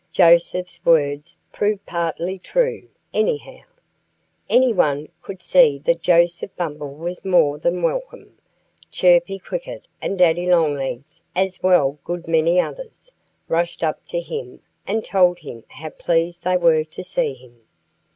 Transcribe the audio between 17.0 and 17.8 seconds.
see him.